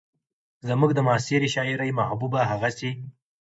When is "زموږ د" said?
0.67-0.99